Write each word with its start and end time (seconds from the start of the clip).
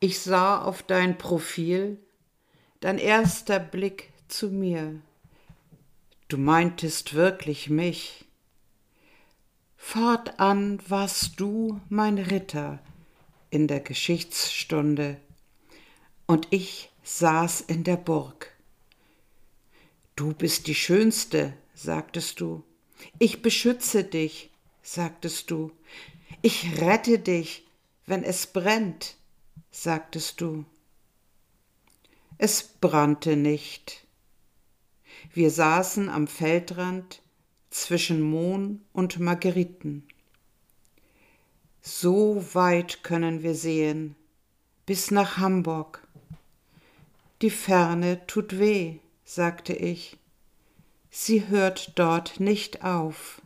Ich 0.00 0.20
sah 0.20 0.62
auf 0.62 0.82
dein 0.82 1.18
Profil, 1.18 1.98
dein 2.80 2.98
erster 2.98 3.58
Blick 3.58 4.10
zu 4.28 4.48
mir. 4.50 4.94
Du 6.28 6.38
meintest 6.38 7.14
wirklich 7.14 7.68
mich. 7.68 8.27
Fortan 9.90 10.80
warst 10.86 11.40
du 11.40 11.80
mein 11.88 12.18
Ritter, 12.18 12.78
in 13.48 13.68
der 13.68 13.80
Geschichtsstunde 13.80 15.18
und 16.26 16.46
ich 16.50 16.90
saß 17.04 17.62
in 17.62 17.84
der 17.84 17.96
Burg. 17.96 18.54
Du 20.14 20.34
bist 20.34 20.66
die 20.66 20.74
Schönste, 20.74 21.54
sagtest 21.72 22.38
du. 22.38 22.64
Ich 23.18 23.40
beschütze 23.40 24.04
dich, 24.04 24.50
sagtest 24.82 25.50
du. 25.50 25.72
Ich 26.42 26.82
rette 26.82 27.18
dich, 27.18 27.66
wenn 28.04 28.24
es 28.24 28.46
brennt, 28.46 29.16
sagtest 29.70 30.42
du. 30.42 30.66
Es 32.36 32.62
brannte 32.62 33.36
nicht. 33.36 34.06
Wir 35.32 35.50
saßen 35.50 36.10
am 36.10 36.26
Feldrand 36.26 37.22
zwischen 37.82 38.20
Mohn 38.20 38.84
und 38.92 39.18
Margeriten. 39.18 40.06
So 41.80 42.44
weit 42.54 43.02
können 43.02 43.42
wir 43.42 43.54
sehen, 43.54 44.16
bis 44.84 45.10
nach 45.10 45.38
Hamburg. 45.38 46.06
Die 47.40 47.50
Ferne 47.50 48.26
tut 48.26 48.58
weh, 48.58 48.98
sagte 49.24 49.72
ich. 49.72 50.16
Sie 51.10 51.48
hört 51.48 51.92
dort 51.94 52.40
nicht 52.40 52.84
auf. 52.84 53.40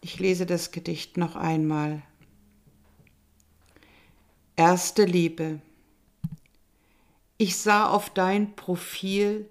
Ich 0.00 0.18
lese 0.18 0.46
das 0.46 0.70
Gedicht 0.70 1.16
noch 1.16 1.36
einmal. 1.36 2.02
Erste 4.56 5.04
Liebe. 5.04 5.60
Ich 7.38 7.56
sah 7.56 7.90
auf 7.90 8.10
dein 8.10 8.54
Profil, 8.54 9.49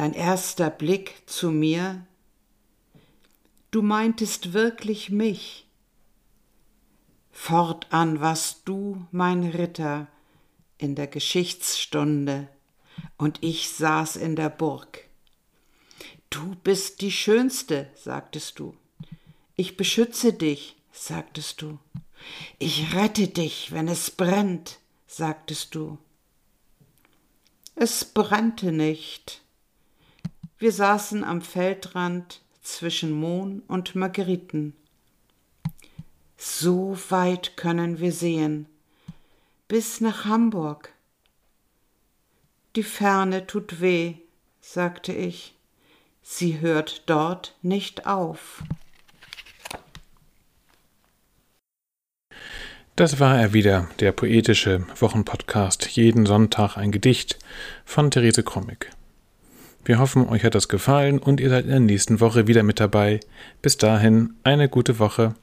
dein 0.00 0.14
erster 0.14 0.70
Blick 0.70 1.16
zu 1.26 1.50
mir, 1.50 2.06
du 3.70 3.82
meintest 3.82 4.54
wirklich 4.54 5.10
mich. 5.10 5.66
Fortan 7.30 8.18
warst 8.18 8.62
du 8.64 9.06
mein 9.12 9.44
Ritter 9.44 10.08
in 10.78 10.94
der 10.94 11.06
Geschichtsstunde, 11.06 12.48
und 13.18 13.42
ich 13.42 13.68
saß 13.68 14.16
in 14.16 14.36
der 14.36 14.48
Burg. 14.48 15.06
Du 16.30 16.56
bist 16.64 17.02
die 17.02 17.12
Schönste, 17.12 17.90
sagtest 17.94 18.58
du. 18.58 18.74
Ich 19.54 19.76
beschütze 19.76 20.32
dich, 20.32 20.76
sagtest 20.92 21.60
du. 21.60 21.78
Ich 22.58 22.94
rette 22.94 23.28
dich, 23.28 23.72
wenn 23.72 23.86
es 23.86 24.10
brennt, 24.10 24.78
sagtest 25.06 25.74
du. 25.74 25.98
Es 27.74 28.06
brannte 28.06 28.72
nicht. 28.72 29.42
Wir 30.60 30.72
saßen 30.72 31.24
am 31.24 31.40
Feldrand 31.40 32.42
zwischen 32.60 33.12
Mohn 33.12 33.62
und 33.66 33.94
Margeriten. 33.94 34.74
So 36.36 36.98
weit 37.08 37.56
können 37.56 37.98
wir 37.98 38.12
sehen, 38.12 38.66
bis 39.68 40.02
nach 40.02 40.26
Hamburg. 40.26 40.92
Die 42.76 42.82
Ferne 42.82 43.46
tut 43.46 43.80
weh, 43.80 44.16
sagte 44.60 45.14
ich, 45.14 45.54
sie 46.22 46.60
hört 46.60 47.04
dort 47.06 47.56
nicht 47.62 48.06
auf. 48.06 48.62
Das 52.96 53.18
war 53.18 53.40
er 53.40 53.54
wieder, 53.54 53.88
der 53.98 54.12
poetische 54.12 54.86
Wochenpodcast 55.00 55.86
Jeden 55.96 56.26
Sonntag 56.26 56.76
ein 56.76 56.92
Gedicht 56.92 57.38
von 57.86 58.10
Therese 58.10 58.42
Krommig. 58.42 58.90
Wir 59.84 59.98
hoffen, 59.98 60.28
euch 60.28 60.44
hat 60.44 60.54
das 60.54 60.68
gefallen 60.68 61.18
und 61.18 61.40
ihr 61.40 61.48
seid 61.48 61.64
in 61.64 61.70
der 61.70 61.80
nächsten 61.80 62.20
Woche 62.20 62.46
wieder 62.46 62.62
mit 62.62 62.80
dabei. 62.80 63.20
Bis 63.62 63.76
dahin, 63.78 64.34
eine 64.44 64.68
gute 64.68 64.98
Woche. 64.98 65.34